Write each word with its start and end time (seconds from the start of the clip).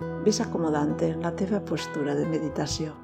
Ves 0.00 0.40
acomodant-te 0.42 1.06
en 1.12 1.20
la 1.22 1.30
teva 1.38 1.60
postura 1.62 2.16
de 2.18 2.24
meditació. 2.26 2.94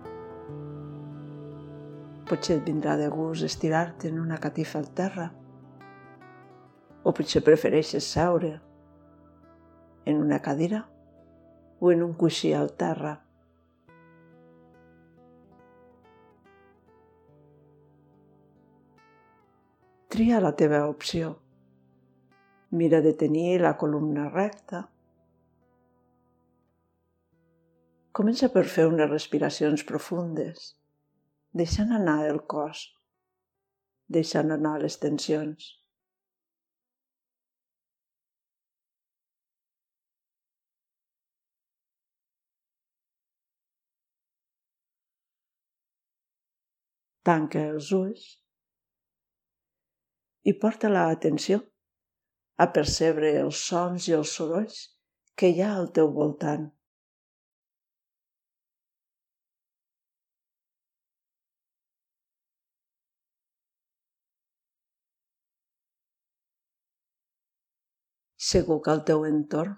Potser 2.27 2.57
et 2.59 2.67
vindrà 2.67 2.97
de 2.99 3.07
gust 3.13 3.47
estirar-te 3.47 4.09
en 4.11 4.19
una 4.19 4.39
catifa 4.43 4.81
al 4.81 4.89
terra, 4.99 5.29
o 7.05 7.15
potser 7.15 7.45
prefereixes 7.47 8.11
seure 8.11 8.57
en 10.05 10.19
una 10.19 10.41
cadira 10.43 10.85
o 11.79 11.93
en 11.93 12.03
un 12.03 12.15
coixí 12.15 12.53
al 12.53 12.73
terra. 12.75 13.17
Tria 20.11 20.41
la 20.43 20.57
teva 20.59 20.89
opció. 20.89 21.37
Mira 22.71 23.01
de 23.01 23.13
tenir 23.15 23.61
la 23.61 23.77
columna 23.79 24.29
recta. 24.29 24.89
Comença 28.21 28.51
per 28.53 28.63
fer 28.69 28.83
unes 28.85 29.09
respiracions 29.09 29.83
profundes, 29.89 30.65
deixant 31.59 31.93
anar 31.99 32.17
el 32.31 32.41
cos, 32.53 32.81
deixant 34.17 34.51
anar 34.57 34.73
les 34.83 34.99
tensions. 35.05 35.69
Tanca 47.31 47.63
els 47.71 47.89
ulls 48.01 48.27
i 50.53 50.55
porta 50.67 50.91
l'atenció 50.93 51.63
a 52.67 52.69
percebre 52.77 53.33
els 53.47 53.65
sons 53.71 54.11
i 54.13 54.19
els 54.19 54.37
sorolls 54.37 54.85
que 55.41 55.49
hi 55.55 55.65
ha 55.65 55.73
al 55.79 55.91
teu 56.01 56.13
voltant. 56.21 56.69
Segur 68.51 68.77
que 68.85 68.91
al 68.93 69.01
teu 69.09 69.25
entorn 69.29 69.75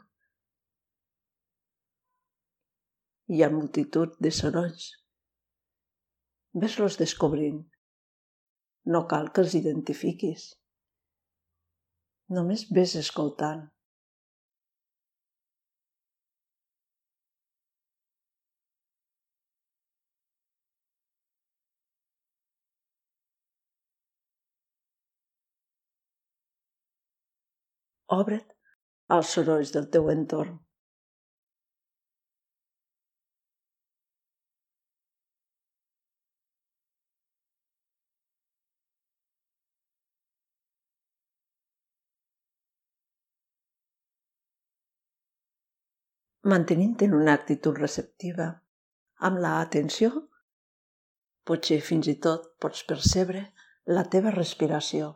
hi 3.32 3.42
ha 3.42 3.48
multitud 3.52 4.14
de 4.26 4.30
sorolls. 4.36 4.86
Ves-los 6.62 6.96
descobrint. 7.00 7.58
No 8.94 9.02
cal 9.10 9.28
que 9.34 9.44
els 9.44 9.56
identifiquis. 9.60 10.46
Només 12.38 12.64
ves 12.78 12.96
escoltant. 13.02 13.68
Obre't 28.20 28.61
als 29.08 29.32
sorolls 29.36 29.72
del 29.74 29.88
teu 29.90 30.10
entorn. 30.10 30.60
mantenint 46.42 47.02
en 47.06 47.14
una 47.14 47.34
actitud 47.38 47.78
receptiva, 47.78 48.48
amb 49.28 49.38
la 49.44 49.52
atenció, 49.60 50.10
potser 51.46 51.78
fins 51.88 52.10
i 52.10 52.16
tot 52.26 52.48
pots 52.64 52.82
percebre 52.88 53.44
la 53.86 54.04
teva 54.14 54.34
respiració, 54.34 55.12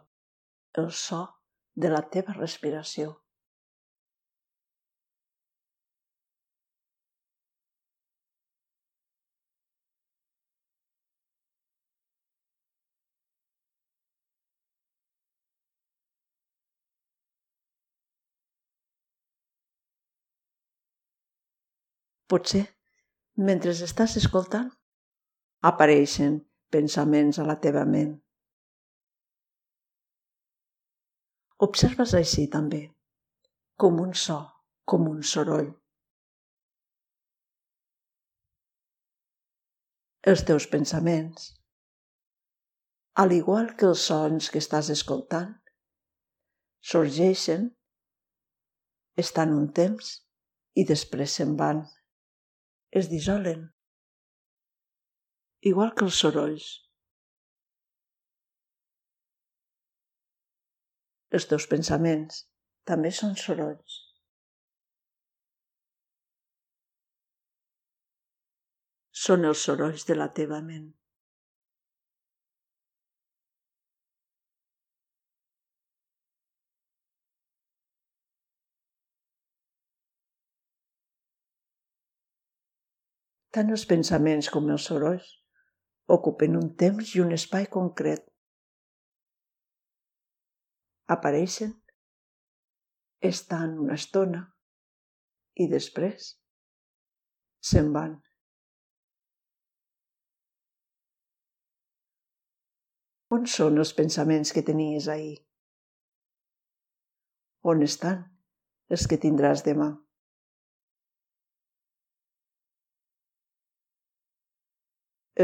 el 0.82 0.90
so 1.02 1.22
de 1.74 1.90
la 1.90 2.02
teva 2.16 2.36
respiració. 2.38 3.25
Potser, 22.26 22.64
mentre 23.48 23.70
estàs 23.86 24.16
escoltant, 24.18 24.70
apareixen 25.70 26.40
pensaments 26.74 27.38
a 27.38 27.44
la 27.46 27.54
teva 27.62 27.84
ment. 27.86 28.16
Observes 31.66 32.14
així 32.18 32.48
també, 32.52 32.80
com 33.80 34.00
un 34.02 34.10
so, 34.26 34.40
com 34.84 35.06
un 35.08 35.22
soroll. 35.22 35.70
Els 40.26 40.42
teus 40.42 40.66
pensaments, 40.66 41.52
al 43.22 43.32
igual 43.32 43.70
que 43.78 43.86
els 43.88 44.02
sons 44.10 44.50
que 44.50 44.58
estàs 44.58 44.90
escoltant, 44.92 45.54
sorgeixen, 46.82 47.70
estan 49.16 49.54
un 49.54 49.70
temps 49.72 50.10
i 50.74 50.84
després 50.90 51.38
se'n 51.38 51.54
van 51.56 51.86
es 52.98 53.08
dissolen, 53.12 53.62
igual 55.70 55.92
que 55.96 56.06
els 56.08 56.18
sorolls. 56.24 56.66
Els 61.36 61.48
teus 61.50 61.66
pensaments 61.72 62.44
també 62.90 63.10
són 63.20 63.34
sorolls. 63.42 64.02
Són 69.26 69.44
els 69.50 69.64
sorolls 69.68 70.06
de 70.08 70.16
la 70.16 70.30
teva 70.40 70.62
ment. 70.70 70.88
Tant 83.56 83.72
els 83.72 83.86
pensaments 83.88 84.50
com 84.52 84.66
els 84.72 84.86
sorolls 84.90 85.28
ocupen 86.12 86.58
un 86.58 86.66
temps 86.82 87.14
i 87.16 87.22
un 87.22 87.32
espai 87.32 87.64
concret. 87.76 88.26
Apareixen, 91.14 91.72
estan 93.30 93.78
una 93.86 93.96
estona 93.96 94.42
i 95.64 95.70
després 95.72 96.28
se'n 97.72 97.92
van. 97.96 98.18
On 103.40 103.48
són 103.58 103.80
els 103.80 103.96
pensaments 103.96 104.52
que 104.52 104.68
tenies 104.72 105.08
ahir? 105.08 105.38
On 107.72 107.80
estan 107.88 108.26
els 108.92 109.08
que 109.08 109.24
tindràs 109.24 109.64
demà? 109.64 109.94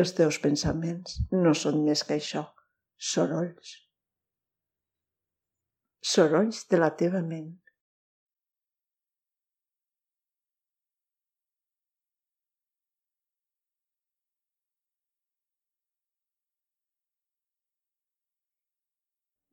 Els 0.01 0.15
teus 0.17 0.39
pensaments 0.41 1.19
no 1.33 1.51
són 1.63 1.83
més 1.87 2.01
que 2.09 2.15
això, 2.17 2.41
sorolls. 3.13 3.73
Sorolls 6.13 6.61
de 6.71 6.79
la 6.79 6.87
teva 7.03 7.21
ment. 7.25 7.51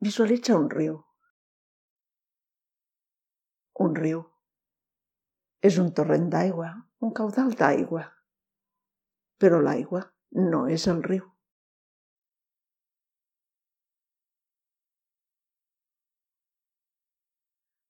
Visualitza 0.08 0.56
un 0.56 0.70
riu. 0.72 0.94
Un 3.88 4.00
riu. 4.00 4.24
És 5.72 5.82
un 5.84 5.92
torrent 6.00 6.32
d'aigua, 6.32 6.70
un 7.04 7.12
caudal 7.20 7.52
d'aigua. 7.60 8.06
Però 9.44 9.60
l'aigua 9.68 10.06
no 10.32 10.68
és 10.70 10.86
el 10.88 11.02
riu. 11.04 11.26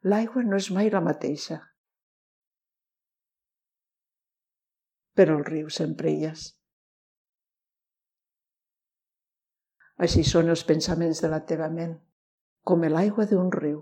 L'aigua 0.07 0.45
no 0.47 0.55
és 0.55 0.69
mai 0.71 0.89
la 0.93 1.01
mateixa. 1.03 1.59
Però 5.19 5.35
el 5.39 5.43
riu 5.43 5.67
sempre 5.75 6.13
hi 6.15 6.23
és. 6.29 6.45
Així 10.07 10.23
són 10.23 10.47
els 10.53 10.63
pensaments 10.63 11.19
de 11.19 11.27
la 11.33 11.41
teva 11.43 11.67
ment, 11.67 11.97
com 12.63 12.87
l'aigua 12.87 13.25
d'un 13.27 13.51
riu, 13.51 13.81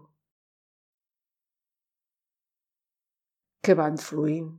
que 3.62 3.76
van 3.78 4.02
fluint 4.02 4.50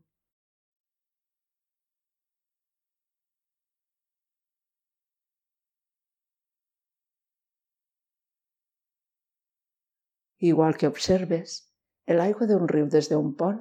igual 10.39 10.77
que 10.77 10.89
observes 10.89 11.65
l'aigua 12.09 12.47
d'un 12.49 12.69
riu 12.71 12.87
des 12.89 13.11
d'un 13.11 13.35
pont. 13.37 13.61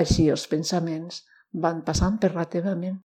Així 0.00 0.28
els 0.34 0.46
pensaments 0.50 1.22
van 1.66 1.82
passant 1.86 2.18
per 2.20 2.34
la 2.34 2.46
teva 2.54 2.74
ment. 2.74 2.98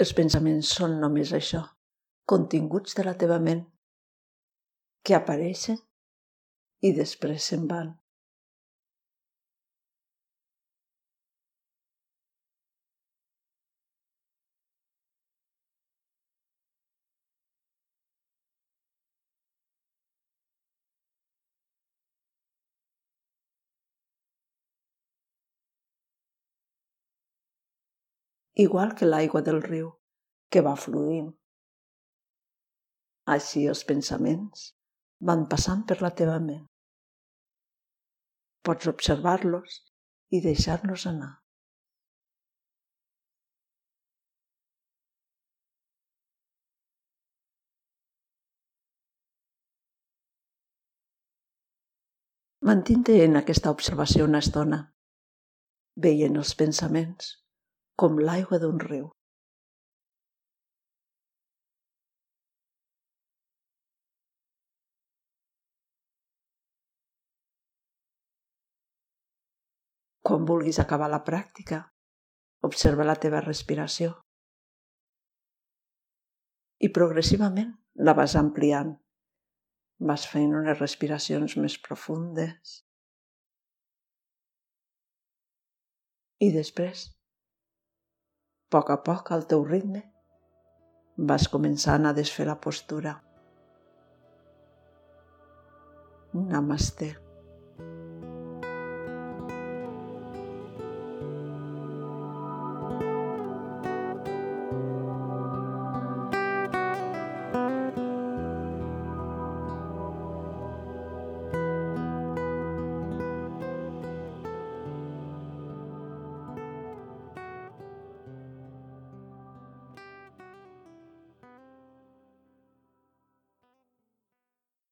Els 0.00 0.14
pensaments 0.16 0.72
són 0.78 0.96
només 1.00 1.34
això, 1.36 1.60
continguts 2.32 2.96
de 2.96 3.04
la 3.04 3.12
teva 3.20 3.36
ment, 3.38 3.66
que 5.04 5.16
apareixen 5.18 5.76
i 6.80 6.94
després 6.96 7.50
se'n 7.52 7.66
van. 7.68 7.90
Igual 28.54 28.94
que 28.94 29.06
l'aigua 29.06 29.42
del 29.42 29.62
riu, 29.62 29.90
que 30.50 30.62
va 30.66 30.74
fluint. 30.76 31.30
Així 33.30 33.66
els 33.70 33.84
pensaments 33.86 34.70
van 35.20 35.46
passant 35.46 35.84
per 35.86 36.00
la 36.02 36.10
teva 36.20 36.38
ment. 36.40 36.64
Pots 38.66 38.88
observar-los 38.90 39.76
i 40.30 40.40
deixar-los 40.40 41.06
anar. 41.06 41.36
Mantinte 52.70 53.14
en 53.24 53.38
aquesta 53.38 53.70
observació 53.72 54.26
una 54.28 54.42
estona, 54.44 54.80
veient 55.96 56.36
els 56.36 56.52
pensaments 56.54 57.30
com 58.00 58.16
l'aigua 58.26 58.56
d'un 58.62 58.78
riu. 58.80 59.08
Quan 70.30 70.46
vulguis 70.48 70.78
acabar 70.80 71.10
la 71.12 71.20
pràctica, 71.28 71.82
observa 72.70 73.04
la 73.04 73.18
teva 73.20 73.44
respiració 73.44 74.14
i 76.80 76.88
progressivament 76.96 77.76
la 78.08 78.16
vas 78.16 78.40
ampliant. 78.40 78.96
Vas 80.08 80.24
fent 80.32 80.54
unes 80.56 80.80
respiracions 80.80 81.60
més 81.60 81.76
profundes 81.84 82.78
i 86.40 86.48
després 86.54 87.10
poc 88.70 88.90
a 88.94 89.00
poc, 89.06 89.32
al 89.34 89.46
teu 89.50 89.64
ritme, 89.66 90.04
vas 91.30 91.48
començant 91.52 92.06
a 92.06 92.14
desfer 92.16 92.46
la 92.48 92.58
postura. 92.66 93.16
Namaste. 96.32 97.29